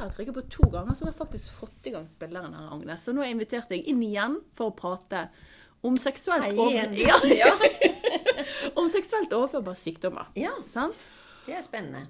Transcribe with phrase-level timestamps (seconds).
[0.00, 2.68] klarer jeg trykket på to ganger, så har jeg faktisk fått i gang spilleren her,
[2.72, 3.02] Agnes.
[3.04, 5.26] Så nå har jeg invitert deg inn igjen for å prate
[5.84, 6.94] om seksuelt, over...
[6.96, 7.18] ja.
[7.28, 7.52] Ja.
[8.80, 10.32] om seksuelt overførbare sykdommer.
[10.36, 10.96] ja, Sant?
[11.46, 12.06] det er spennende.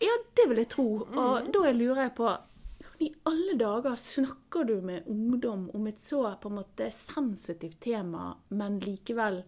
[0.00, 0.86] Ja, det vil jeg tro.
[1.08, 1.18] Mm.
[1.22, 6.00] Og da lurer jeg på hvordan i alle dager snakker du med ungdom om et
[6.00, 9.44] så på en måte sensitivt tema, men likevel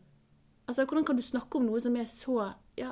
[0.69, 2.35] Altså, Hvordan kan du snakke om noe som er så
[2.77, 2.91] ja,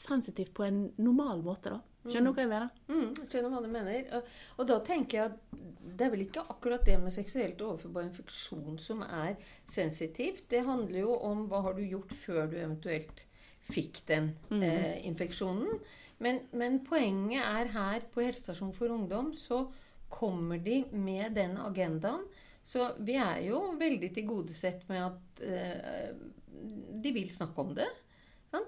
[0.00, 1.80] sensitivt på en normal måte, da?
[2.08, 2.68] Skjønner du hva jeg mener?
[2.88, 4.04] Mm, skjønner hva du mener.
[4.16, 5.64] Og, og da tenker jeg at
[5.98, 9.34] det er vel ikke akkurat det med seksuelt overførbar infeksjon som er
[9.68, 10.46] sensitivt.
[10.48, 13.20] Det handler jo om hva har du gjort før du eventuelt
[13.70, 14.32] fikk den
[14.64, 15.76] eh, infeksjonen.
[16.24, 19.66] Men, men poenget er her på helsestasjonen for ungdom så
[20.10, 22.24] kommer de med den agendaen.
[22.64, 26.10] Så vi er jo veldig tilgodesett med at eh,
[27.00, 27.88] de vil snakke om det.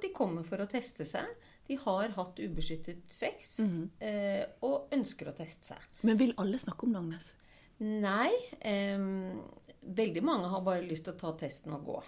[0.03, 1.27] De kommer for å teste seg.
[1.69, 3.57] De har hatt ubeskyttet sex
[4.01, 5.87] eh, og ønsker å teste seg.
[6.03, 7.31] Men vil alle snakke om det, Agnes?
[7.83, 8.33] Nei.
[9.83, 12.03] veldig mange har bare lyst til å ta testen og gå.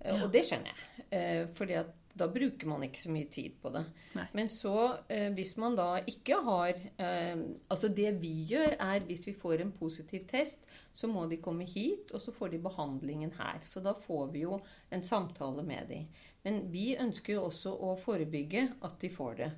[0.00, 0.24] Eh, Ja.
[0.24, 1.06] Og det skjønner jeg.
[1.10, 3.84] Eh, fordi at da bruker man ikke så mye tid på det.
[4.16, 4.26] Nei.
[4.36, 4.74] Men så,
[5.08, 9.62] eh, hvis man da ikke har eh, Altså det vi gjør, er hvis vi får
[9.62, 13.60] en positiv test, så må de komme hit, og så får de behandlingen her.
[13.62, 14.58] Så da får vi jo
[14.90, 16.08] en samtale med dem.
[16.42, 19.50] Men vi ønsker jo også å forebygge at de får det.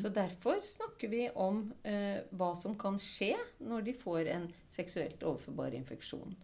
[0.00, 5.22] Så derfor snakker vi om eh, hva som kan skje når de får en seksuelt
[5.22, 6.36] overførbar infeksjon.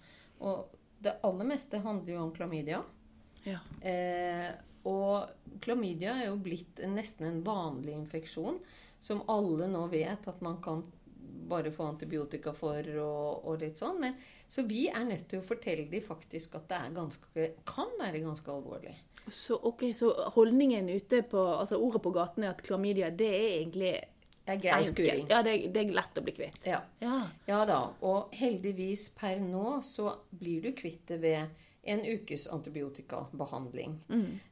[0.44, 2.82] Og det aller meste handler jo om klamydia.
[3.44, 3.60] Ja.
[3.80, 4.50] Eh,
[4.88, 8.58] og klamydia er jo blitt nesten en vanlig infeksjon
[9.04, 10.84] som alle nå vet at man kan
[11.48, 13.98] bare få antibiotika for og, og litt sånn.
[14.00, 14.16] Men,
[14.48, 18.22] så vi er nødt til å fortelle dem faktisk at det er ganske, kan være
[18.24, 18.94] ganske alvorlig.
[19.28, 23.46] Så, okay, så holdningen ute på Altså ordet på gaten er at klamydia, det er
[23.54, 23.92] egentlig
[24.44, 25.26] Det er grei skuring.
[25.30, 26.58] Ja, det, det er lett å bli kvitt.
[26.68, 26.82] Ja.
[27.00, 27.20] Ja.
[27.48, 27.78] ja da.
[28.04, 33.96] Og heldigvis per nå så blir du kvitt det ved en ukes antibiotikabehandling.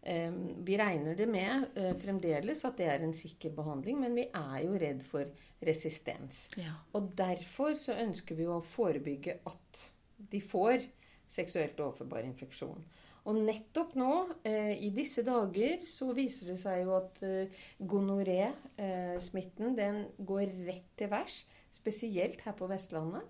[0.02, 0.32] Eh,
[0.66, 4.58] vi regner det med eh, fremdeles at det er en sikker behandling, men vi er
[4.66, 5.28] jo redd for
[5.64, 6.48] resistens.
[6.60, 6.74] Ja.
[6.96, 9.84] Og derfor så ønsker vi å forebygge at
[10.32, 10.84] de får
[11.32, 12.82] seksuelt overførbar infeksjon.
[13.30, 14.12] Og nettopp nå,
[14.44, 20.90] eh, i disse dager, så viser det seg jo at eh, gonoré-smitten den går rett
[20.98, 21.44] til værs.
[21.72, 23.22] Spesielt her på Vestlandet.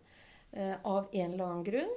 [0.53, 1.93] Eh, av en eller annen grunn.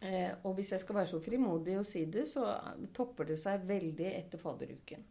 [0.00, 2.46] Eh, og hvis jeg skal være så frimodig å si det, så
[2.94, 5.04] topper det seg veldig etter fadderuken.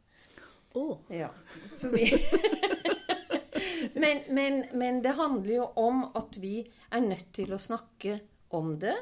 [0.79, 1.01] Oh.
[1.11, 1.29] Ja,
[1.91, 2.05] vi
[4.03, 8.21] men, men, men det handler jo om at vi er nødt til å snakke
[8.55, 8.95] om det.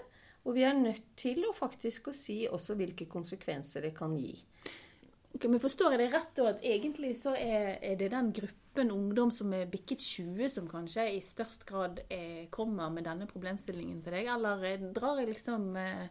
[0.47, 4.33] Og vi er nødt til å faktisk å si også hvilke konsekvenser det kan gi.
[5.39, 8.89] Ok, men Forstår jeg det rett da, at egentlig så er, er det den gruppen
[8.91, 14.01] ungdom som er bikket 20, som kanskje i størst grad er, kommer med denne problemstillingen
[14.03, 14.27] til deg?
[14.33, 16.09] Eller eh, drar jeg liksom eh,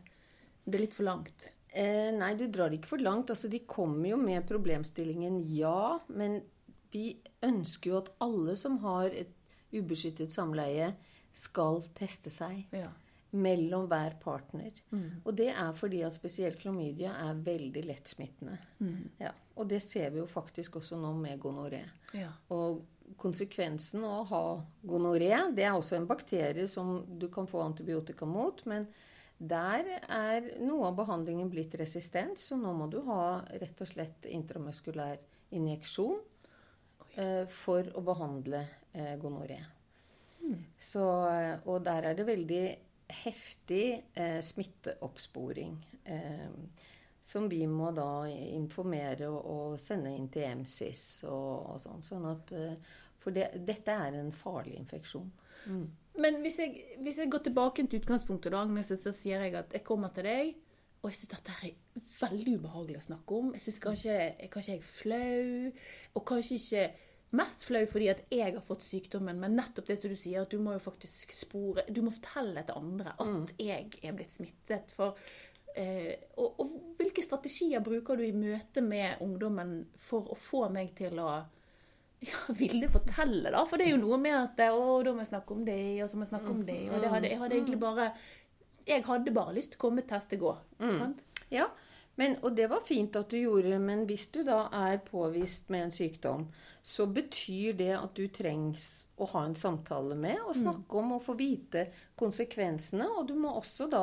[0.65, 1.45] det litt for langt?
[1.77, 3.29] Eh, nei, du drar det ikke for langt.
[3.35, 6.41] Altså, de kommer jo med problemstillingen ja, men
[6.89, 9.37] vi ønsker jo at alle som har et
[9.77, 10.95] ubeskyttet samleie,
[11.37, 12.65] skal teste seg.
[12.73, 12.89] Ja.
[13.31, 14.77] Mellom hver partner.
[15.25, 18.57] Og det er fordi at spesielt klamydia er veldig lettsmittende.
[19.21, 21.83] Ja, og det ser vi jo faktisk også nå med gonoré.
[22.15, 22.31] ja.
[22.55, 22.85] Og
[23.17, 24.43] konsekvensen av å ha
[24.85, 28.89] gonoré, det er også en bakterie som du kan få antibiotika mot, men
[29.39, 34.27] der er noe av behandlingen blitt resistent, så nå må du ha rett og slett
[34.27, 35.21] intramuskulær
[35.55, 36.19] injeksjon
[37.15, 39.61] eh, for å behandle eh, gonoré.
[40.81, 42.65] Så, eh, og der er det veldig
[43.09, 45.75] heftig eh, smitteoppsporing.
[46.05, 46.51] Eh,
[47.29, 52.05] som vi må da informere og, og sende inn til MSIS og, og sånn.
[52.07, 55.27] sånn at, eh, for det, dette er en farlig infeksjon.
[56.19, 59.77] Men hvis jeg, hvis jeg går tilbake til utgangspunktet, da, Agnes, så sier jeg at
[59.77, 60.55] jeg kommer til deg,
[61.03, 63.53] og jeg syns dette er veldig ubehagelig å snakke om.
[63.55, 64.17] Jeg synes kanskje,
[64.51, 65.75] kanskje jeg er flau,
[66.19, 66.87] og kanskje ikke
[67.37, 70.53] mest flau fordi at jeg har fått sykdommen, men nettopp det som du sier, at
[70.53, 74.95] du må jo faktisk spore Du må fortelle til andre at jeg er blitt smittet.
[74.97, 75.19] For,
[75.75, 80.95] eh, og, og hvilke strategier bruker du i møte med ungdommen for å få meg
[80.99, 81.31] til å
[82.25, 83.63] ja, ville fortelle, da.
[83.69, 86.11] For det er jo noe med at Å, da må jeg snakke om det, og
[86.11, 86.81] så må jeg snakke om det.
[86.91, 88.13] Og det hadde, jeg hadde egentlig bare
[88.89, 90.57] Jeg hadde bare lyst til å komme, teste, gå.
[90.81, 91.21] Sant?
[91.53, 91.69] Ja,
[92.19, 95.85] men, og det var fint at du gjorde men hvis du da er påvist med
[95.87, 96.49] en sykdom,
[96.83, 98.89] så betyr det at du trengs
[99.23, 101.85] å ha en samtale med og snakke om og få vite
[102.19, 103.07] konsekvensene.
[103.19, 104.03] Og du må også da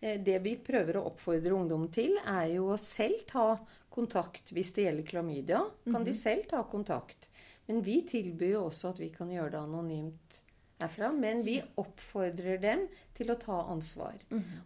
[0.00, 3.46] eh, Det vi prøver å oppfordre ungdom til, er jo å selv ta
[3.88, 5.62] kontakt hvis det gjelder klamydia.
[5.88, 7.30] Kan de selv ta kontakt
[7.66, 10.42] Men vi tilbyr jo også at vi kan gjøre det anonymt
[10.78, 11.12] herfra.
[11.12, 12.86] Men vi oppfordrer dem
[13.16, 14.14] til å ta ansvar.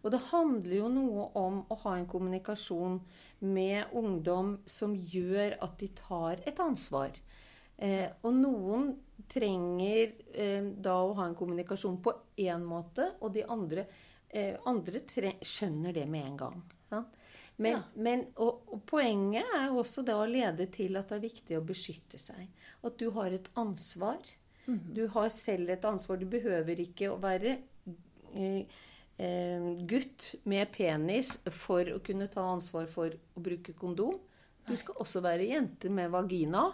[0.02, 3.00] Og det handler jo noe om å ha en kommunikasjon
[3.40, 7.10] med ungdom som gjør at de tar et ansvar.
[7.80, 8.90] Eh, og noen
[9.30, 13.86] trenger eh, da å ha en kommunikasjon på én måte, og de andre,
[14.28, 15.00] eh, andre
[15.40, 16.60] skjønner det med en gang.
[16.90, 17.16] Sant?
[17.60, 17.80] Men, Ja.
[17.94, 21.64] men, og, og poenget er også det å lede til at det er viktig å
[21.64, 22.48] beskytte seg.
[22.84, 24.18] At du har et ansvar.
[24.94, 26.20] Du har selv et ansvar.
[26.20, 27.56] Du behøver ikke å være
[28.34, 28.78] eh,
[29.20, 34.18] eh, gutt med penis for å kunne ta ansvar for å bruke kondom.
[34.68, 36.68] Du skal også være jente med vagina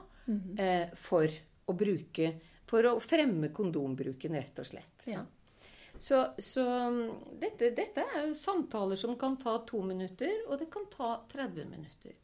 [0.59, 1.31] eh, for
[1.67, 2.35] å bruke
[2.67, 5.05] For å fremme kondombruken, rett og slett.
[5.07, 5.21] Ja.
[6.03, 6.65] Så, så
[7.39, 11.69] dette, dette er jo samtaler som kan ta to minutter, og det kan ta 30
[11.71, 12.17] minutter.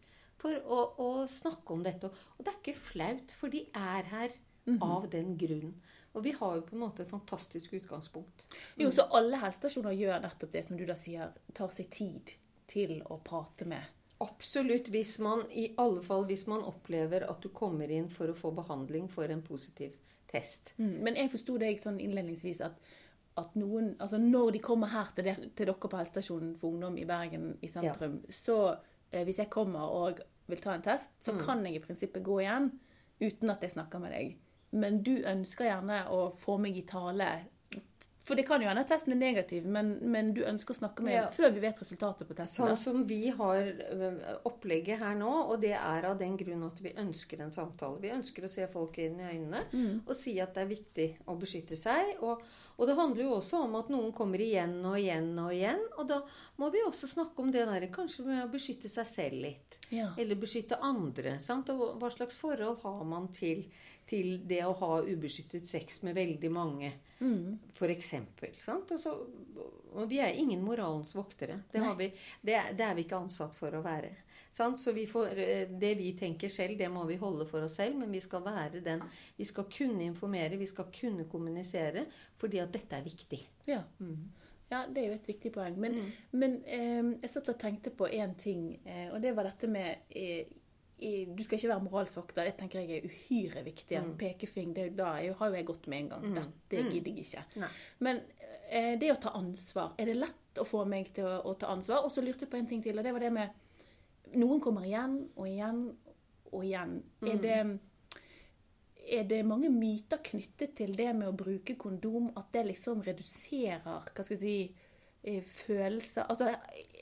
[0.42, 2.10] For å, å snakke om dette.
[2.10, 4.34] Og det er ikke flaut, for de er her
[4.80, 5.74] av den grunn.
[6.12, 8.44] Og vi har jo på en måte et fantastisk utgangspunkt.
[8.76, 12.34] Jo, så alle helsestasjoner gjør nettopp det som du da sier, tar seg tid
[12.68, 13.88] til å prate med.
[14.22, 18.36] Absolutt, hvis man, i alle fall hvis man opplever at du kommer inn for å
[18.38, 19.96] få behandling for en positiv
[20.30, 20.74] test.
[20.76, 20.98] Mm.
[21.02, 22.76] Men jeg forsto deg sånn innledningsvis at,
[23.40, 27.00] at noen Altså når de kommer her til, der, til dere på helsestasjonen for ungdom
[27.00, 28.58] i Bergen i sentrum, så
[29.10, 32.42] eh, hvis jeg kommer og vil ta en test, så kan jeg i prinsippet gå
[32.44, 32.70] igjen
[33.22, 34.36] uten at jeg snakker med deg.
[34.72, 37.32] Men du ønsker gjerne å få meg i tale.
[38.22, 41.16] For det kan jo hende testen er negativ, men, men du ønsker å snakke med
[41.16, 41.24] Ja.
[41.34, 42.68] før vi vet resultatet på testen.
[42.68, 43.72] Sånn som vi har
[44.46, 47.98] opplegget her nå, og det er av den grunn at vi ønsker en samtale.
[48.02, 49.64] Vi ønsker å se folk inn i øynene
[50.06, 52.14] og si at det er viktig å beskytte seg.
[52.22, 52.42] Og,
[52.78, 55.82] og det handler jo også om at noen kommer igjen og igjen og igjen.
[55.98, 56.22] Og da
[56.62, 59.78] må vi også snakke om det der kanskje med å beskytte seg selv litt.
[59.92, 60.12] Ja.
[60.16, 61.40] Eller beskytte andre.
[61.42, 61.68] Sant?
[61.74, 63.66] Og hva slags forhold har man til,
[64.12, 66.92] til det å ha ubeskyttet sex med veldig mange?
[67.78, 68.52] For eksempel.
[68.64, 68.90] Sant?
[68.92, 69.12] Og, så,
[69.94, 71.60] og vi er ingen moralens voktere.
[71.72, 72.08] Det, har vi,
[72.42, 74.10] det, er- det er vi ikke ansatt for å være.
[74.52, 74.80] Sant?
[74.82, 77.96] Så vi får, eh, det vi tenker selv, det må vi holde for oss selv.
[78.02, 79.00] Men vi skal være den
[79.38, 82.04] Vi skal kunne informere, vi skal kunne kommunisere.
[82.42, 83.38] Fordi at dette er viktig.
[83.70, 83.78] Ja.
[84.72, 85.78] ja, det er jo et viktig poeng.
[85.80, 85.96] Men,
[86.32, 90.10] men eh, jeg satt og tenkte på én ting, eh, og det var dette med
[90.10, 90.50] eh,
[91.02, 92.46] Du skal ikke være moralsvokter.
[92.46, 93.96] Det tenker jeg er uhyre viktig.
[93.98, 96.52] En Pekefing, det, da har jo jeg gått med en gang.
[96.70, 97.44] det gidder jeg ikke.
[97.62, 97.70] Nei.
[98.06, 98.22] Men
[98.68, 101.72] eh, det å ta ansvar, er det lett å få meg til å, å ta
[101.74, 102.06] ansvar?
[102.06, 103.58] Og så lurte jeg på en ting til, og det var det med
[104.32, 105.80] Noen kommer igjen og igjen
[106.52, 106.94] og igjen.
[107.28, 107.56] Er det
[109.02, 113.82] er det mange myter knyttet til det med å bruke kondom, at det liksom reduserer
[113.82, 114.54] hva skal jeg si,
[115.24, 116.52] eh, følelser Altså,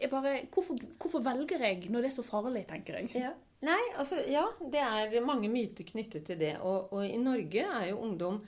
[0.01, 3.13] jeg bare, hvorfor, hvorfor velger jeg når det er så farlig, tenker jeg?
[3.15, 3.35] Ja.
[3.67, 6.55] Nei, altså ja, det er mange myter knyttet til det.
[6.65, 8.41] Og, og i Norge er jo ungdom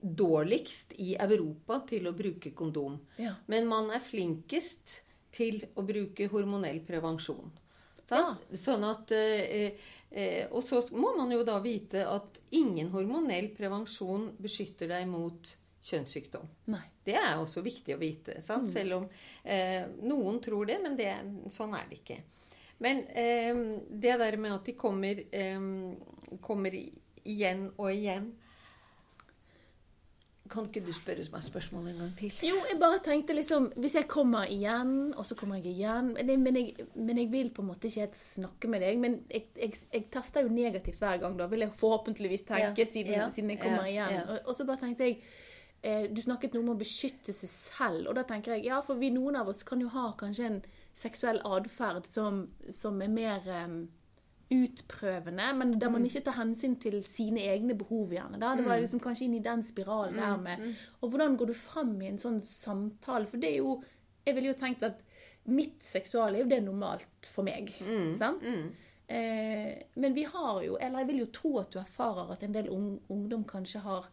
[0.00, 2.98] dårligst i Europa til å bruke kondom.
[3.20, 3.34] Ja.
[3.50, 5.00] Men man er flinkest
[5.34, 7.50] til å bruke hormonell prevensjon.
[8.10, 8.34] Ja.
[8.58, 9.76] Sånn at eh,
[10.10, 15.52] eh, Og så må man jo da vite at ingen hormonell prevensjon beskytter deg mot
[15.86, 16.48] kjønnssykdom.
[16.74, 16.82] Nei.
[17.06, 18.40] Det er også viktig å vite.
[18.44, 18.70] Sant?
[18.72, 19.06] Selv om
[19.44, 21.12] eh, noen tror det, men det,
[21.54, 22.18] sånn er det ikke.
[22.80, 23.56] Men eh,
[23.92, 25.64] det der med at de kommer, eh,
[26.40, 26.76] kommer
[27.24, 28.30] igjen og igjen
[30.50, 32.30] Kan ikke du spørre meg spørsmål en gang til?
[32.48, 36.32] Jo, jeg bare tenkte liksom Hvis jeg kommer igjen, og så kommer jeg igjen Men
[36.32, 38.98] jeg, men jeg, men jeg vil på en måte ikke helt snakke med deg.
[38.98, 42.90] Men jeg, jeg, jeg tester jo negativt hver gang, da, vil jeg forhåpentligvis tenke, Ja,
[42.96, 44.16] siden, ja, siden jeg kommer ja, igjen.
[44.18, 44.26] ja.
[44.26, 45.20] Og, og så bare tenkte jeg
[45.84, 48.08] eh, Du snakket noe om å beskytte seg selv.
[48.10, 50.62] Og da tenker jeg ja, for vi noen av oss kan jo ha kanskje en
[51.00, 53.78] seksuell atferd som, som er mer um,
[54.50, 55.92] utprøvende, men der Mm.
[55.92, 58.10] man ikke tar hensyn til sine egne behov.
[58.10, 58.38] gjerne.
[58.40, 58.54] Da.
[58.56, 61.54] Det var liksom kanskje inn i den spiralen der Mm, med Og hvordan går du
[61.54, 63.26] fram i en sånn samtale?
[63.26, 63.82] For det er jo
[64.26, 64.98] Jeg ville jo tenkt at
[65.46, 67.70] mitt seksualliv, det er normalt for meg.
[67.80, 68.42] Mm, sant?
[69.08, 72.52] Eh, men vi har jo Eller jeg vil jo tro at du erfarer at en
[72.52, 74.08] del ung, ungdom kanskje har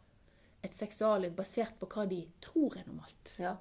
[0.64, 3.34] et seksualliv basert på hva de tror er normalt.
[3.40, 3.58] Ja,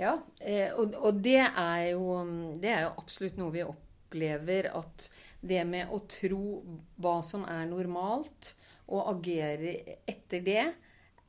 [0.00, 2.18] ja eh, og, og det, er jo,
[2.60, 5.08] det er jo absolutt noe vi opplever at
[5.46, 6.60] det med å tro
[7.02, 8.54] hva som er normalt,
[8.86, 10.64] og agere etter det,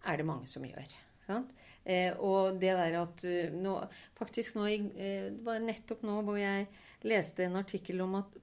[0.07, 0.91] er det mange som gjør.
[1.25, 1.53] Sant?
[1.87, 3.77] Eh, og det der at eh, nå,
[4.17, 6.65] Faktisk nå Det var nettopp nå hvor jeg
[7.07, 8.33] leste en artikkel om at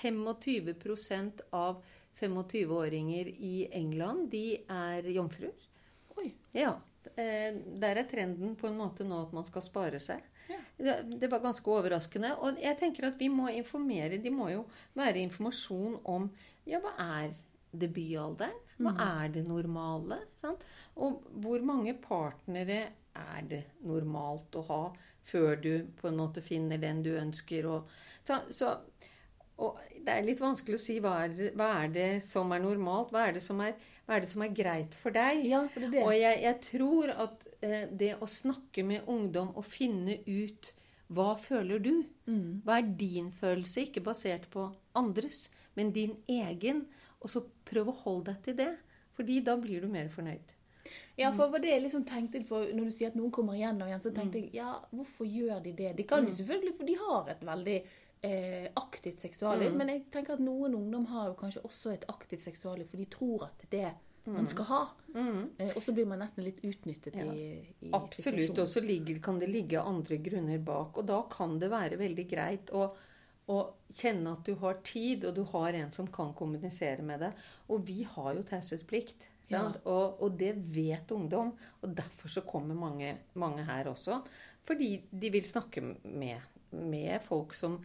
[0.00, 1.82] 25% av
[2.16, 5.66] 25-åringer i England de er jomfruer.
[6.16, 6.30] Oi.
[6.56, 6.72] Ja.
[7.14, 10.24] Eh, der er trenden på en måte nå at man skal spare seg.
[10.50, 10.60] Ja.
[10.78, 12.34] Det, det var ganske overraskende.
[12.42, 14.20] Og jeg tenker at vi må informere.
[14.22, 14.64] De må jo
[14.98, 16.30] være informasjon om
[16.66, 17.34] ja, hva er
[17.76, 18.62] debutalderen?
[18.76, 20.20] Hva er det normale?
[20.40, 20.64] Sant?
[21.00, 22.80] Og hvor mange partnere
[23.16, 24.82] er det normalt å ha
[25.26, 27.68] før du på en måte finner den du ønsker?
[27.72, 27.88] Og,
[28.26, 28.74] så, så,
[29.56, 33.12] og det er litt vanskelig å si hva er, hva er det som er normalt?
[33.14, 35.44] Hva er det som er, er, det som er greit for deg?
[35.48, 36.02] Ja, for det det.
[36.04, 40.72] Og jeg, jeg tror at eh, det å snakke med ungdom og finne ut
[41.14, 41.92] hva føler du?
[42.26, 42.62] Mm.
[42.66, 43.86] Hva er din følelse?
[43.86, 44.66] Ikke basert på
[44.98, 45.46] andres,
[45.78, 46.84] men din egen.
[47.22, 48.72] Og så prøv å holde deg til det.
[49.16, 50.56] Fordi da blir du mer fornøyd.
[51.16, 53.88] Ja, for det jeg liksom tenkte på, Når du sier at noen kommer igjen og
[53.88, 55.94] igjen, så tenkte jeg ja, hvorfor gjør de det?
[55.98, 57.78] De kan jo selvfølgelig, for de har et veldig
[58.22, 59.74] eh, aktivt seksualliv.
[59.76, 63.08] Men jeg tenker at noen ungdom har jo kanskje også et aktivt seksualliv, for de
[63.12, 63.88] tror at det
[64.26, 64.80] man skal ha.
[65.14, 67.26] Eh, og så blir man nesten litt utnyttet Ja.
[67.32, 68.58] i, i Absolutt.
[68.58, 68.82] Og så
[69.22, 70.98] kan det ligge andre grunner bak.
[70.98, 72.88] Og da kan det være veldig greit å,
[73.48, 73.58] å
[73.92, 77.32] kjenne at du har tid, og du har en som kan kommunisere med deg.
[77.68, 79.30] Og vi har jo taushetsplikt.
[79.48, 79.68] Ja.
[79.84, 81.54] Og, og det vet ungdom.
[81.82, 84.24] Og derfor så kommer mange, mange her også.
[84.66, 86.40] Fordi de vil snakke med,
[86.72, 87.78] med folk som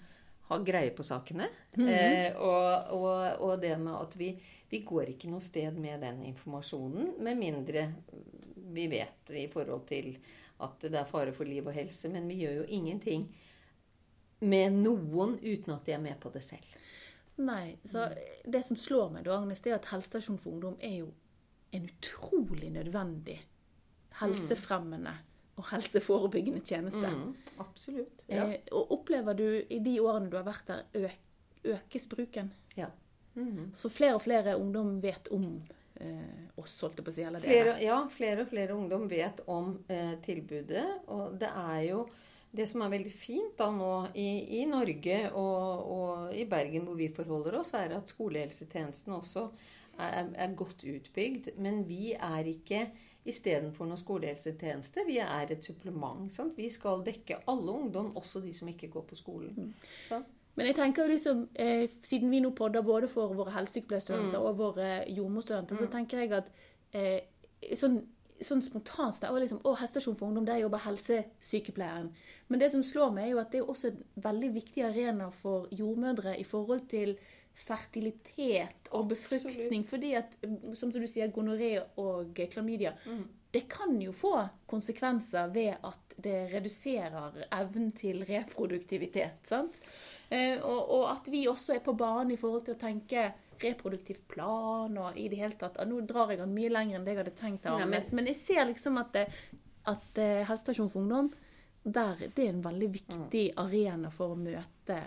[0.52, 1.48] har greie på sakene.
[1.80, 4.34] eh, og, og, og det med at vi,
[4.72, 7.88] vi går ikke noe sted med den informasjonen med mindre
[8.72, 10.14] vi vet i forhold til
[10.62, 12.10] at det er fare for liv og helse.
[12.12, 13.26] Men vi gjør jo ingenting
[14.42, 16.78] med noen uten at de er med på det selv.
[17.42, 18.12] Nei, så
[18.46, 21.12] Det som slår meg, da, Agnes, det er at helsestasjon for ungdom er jo
[21.72, 23.40] en utrolig nødvendig
[24.20, 25.14] helsefremmende
[25.60, 27.12] og helseforebyggende tjeneste.
[27.12, 28.24] Mm, absolutt.
[28.30, 28.48] Ja.
[28.48, 31.22] Eh, og opplever du i de årene du har vært der, øk,
[31.78, 32.54] økes bruken?
[32.78, 32.90] ja.
[33.34, 33.72] Mhm.
[33.76, 35.62] Så flere og flere ungdom vet om
[36.02, 37.24] eh, oss, holdt jeg på å si.
[37.24, 40.84] Eller Flere, det ja, flere og flere ungdom vet om eh, tilbudet.
[41.08, 42.02] Og det er jo
[42.52, 47.00] det som er veldig fint da nå i, i Norge og, og i Bergen, hvor
[47.00, 49.46] vi forholder oss, er at skolehelsetjenesten også
[49.96, 51.54] er, er godt utbygd.
[51.62, 52.90] Men vi er ikke
[53.26, 55.06] istedenfor noen skolehelsetjeneste.
[55.08, 56.26] Vi er et supplement.
[56.34, 56.56] Sant?
[56.58, 59.74] Vi skal dekke alle ungdom, også de som ikke går på skolen.
[60.08, 60.38] Sant?
[60.56, 64.58] Men jeg tenker jo liksom, eh, siden vi nå podder både for våre helsesykepleierstudenter og
[64.58, 66.50] våre jordmorstudenter, så tenker jeg at
[66.92, 67.22] eh,
[67.80, 68.02] sånn,
[68.44, 72.10] sånn spontant er også liksom, Å, helsestasjon for ungdom, der jobber helsesykepleieren.
[72.50, 75.30] Men det som slår meg, er jo at det er også en veldig viktig arena
[75.32, 77.16] for jordmødre i forhold til
[77.58, 79.84] fertilitet og befruktning.
[79.88, 80.34] Fordi at,
[80.78, 82.96] som du sier, gonoré og klamydia
[83.52, 84.36] det kan jo få
[84.72, 89.44] konsekvenser ved at det reduserer evnen til reproduktivitet.
[89.48, 89.76] sant?
[90.30, 93.26] Eh, og, og at vi også er på banen i forhold til å tenke
[93.62, 97.14] reproduktiv plan og i det hele tatt Nå drar jeg den mye lenger enn det
[97.14, 97.68] jeg hadde tenkt.
[97.68, 98.30] Nei, men, men...
[98.32, 99.26] jeg ser liksom at, det,
[99.92, 101.32] at eh, helsestasjon for ungdom
[101.84, 105.02] der, det er en veldig viktig arena for å møte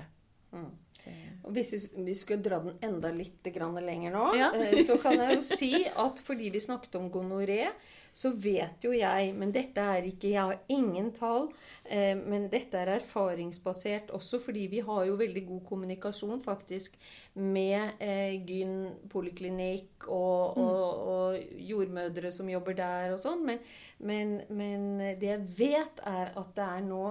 [1.44, 4.50] Og hvis vi- skulle dra den enda litt grann lenger nå, Ja.
[4.54, 7.66] eh, så kan jeg jo si at fordi vi snakket om gonoré,
[8.14, 11.48] så vet jo jeg Men dette er ikke Jeg har ingen tall,
[11.84, 16.92] eh, men dette er erfaringsbasert også, fordi vi har jo veldig god kommunikasjon faktisk
[17.34, 23.44] med eh, Gyn poliklinikk og, og, og jordmødre som jobber der og sånn.
[23.44, 23.58] Men,
[23.98, 27.04] men, men det jeg vet, er at det er nå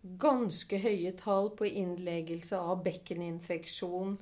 [0.00, 4.16] ganske høye tall på innleggelse av bekkeninfeksjon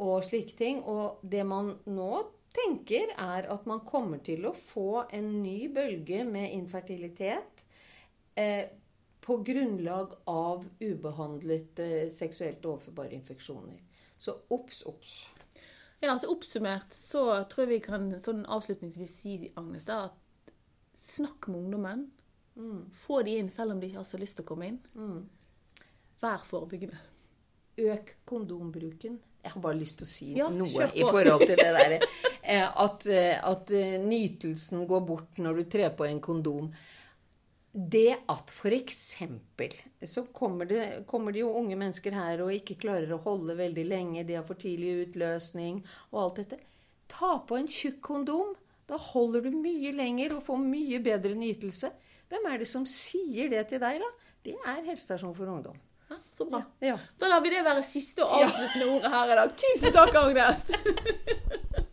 [0.00, 0.82] og slike ting.
[0.84, 2.10] Og det man nå
[2.56, 7.64] tenker, er at man kommer til å få en ny bølge med infertilitet
[8.34, 8.64] eh,
[9.20, 13.78] på grunnlag av ubehandlet eh, seksuelt overførbare infeksjoner.
[14.20, 15.14] Så obs, obs.
[16.00, 20.54] Ja, altså Oppsummert så tror jeg vi kan sånn avslutningsvis si, Agnes, da, at
[21.10, 22.06] snakk med ungdommen.
[23.06, 24.78] Få de inn selv om de ikke har så lyst til å komme inn.
[26.20, 27.00] Vær forebyggende.
[27.80, 29.18] Øk kondombruken.
[29.40, 31.94] Jeg har bare lyst til å si Ja, noe i forhold til det der.
[32.42, 36.68] eh, At, eh, at eh, nytelsen går bort når du trer på en kondom.
[37.70, 39.00] Det at f.eks.
[40.10, 43.84] så kommer det, kommer det jo unge mennesker her og ikke klarer å holde veldig
[43.86, 45.78] lenge, de har for tidlig utløsning
[46.10, 46.58] og alt dette.
[47.10, 48.56] Ta på en tjukk kondom.
[48.90, 51.92] Da holder du mye lenger og får mye bedre nytelse.
[52.30, 54.10] Hvem er det som sier det til deg, da?
[54.46, 55.78] Det er helsestasjon for ungdom.
[56.10, 56.62] Ja, så bra.
[56.82, 56.96] Ja.
[57.18, 59.54] Da lar vi det være siste og avsluttende ordet her i dag.
[59.64, 61.86] Tusen takk, Agnes!